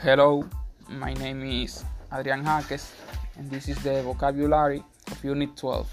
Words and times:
Hello, 0.00 0.48
my 0.88 1.12
name 1.14 1.42
is 1.42 1.84
Adrian 2.14 2.44
Jaquez, 2.44 2.92
and 3.36 3.50
this 3.50 3.68
is 3.68 3.82
the 3.82 4.00
vocabulary 4.04 4.80
of 5.10 5.24
Unit 5.24 5.56
12 5.56 5.90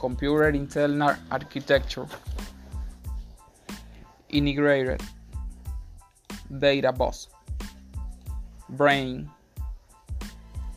Computer 0.00 0.48
Internal 0.48 1.14
Architecture. 1.30 2.08
Integrated. 4.30 5.00
Data 6.58 6.90
Bus. 6.90 7.28
Brain. 8.70 9.30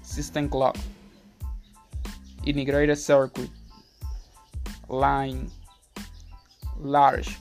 System 0.04 0.48
Clock. 0.48 0.78
Integrated 2.46 3.00
Circuit. 3.00 3.50
Line. 4.88 5.50
Large. 6.78 7.40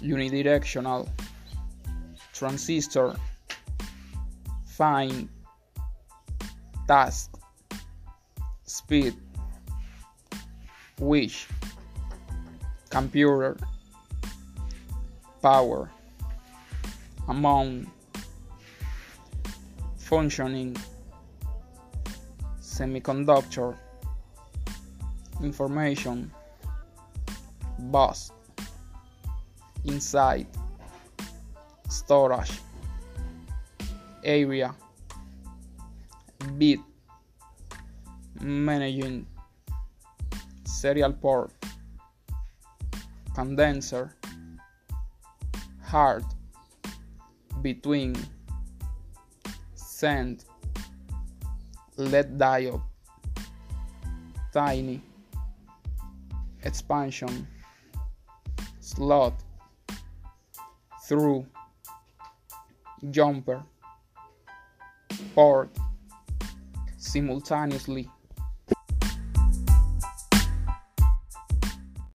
Unidirectional. 0.00 1.06
Transistor 2.32 3.14
find 4.72 5.28
task 6.88 7.30
speed 8.64 9.14
wish 10.98 11.46
computer 12.88 13.58
power 15.42 15.90
amount 17.28 17.86
functioning 19.96 20.74
semiconductor 22.62 23.76
information 25.42 26.30
bus 27.78 28.32
inside 29.84 30.46
storage 31.90 32.52
area. 34.24 34.74
Bit 36.58 36.80
managing. 38.40 39.26
Serial 40.64 41.12
port 41.12 41.50
condenser. 43.34 44.14
Hard. 45.82 46.24
Between. 47.62 48.16
Send 49.74 50.44
led 51.96 52.38
diode. 52.38 52.82
Tiny. 54.52 55.00
Expansion. 56.62 57.46
Slot. 58.80 59.34
Through. 61.06 61.46
Jumper 63.10 63.62
port 65.34 65.70
simultaneously 66.96 68.08